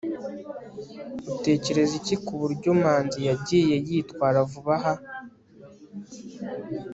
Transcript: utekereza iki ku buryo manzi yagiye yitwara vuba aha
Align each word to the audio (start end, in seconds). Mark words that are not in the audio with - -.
utekereza 1.35 1.93
iki 1.99 2.15
ku 2.25 2.33
buryo 2.41 2.69
manzi 2.81 3.19
yagiye 3.29 3.75
yitwara 3.89 4.37
vuba 4.51 4.75
aha 4.79 4.93